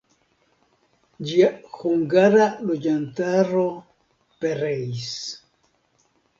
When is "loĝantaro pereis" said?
2.71-5.09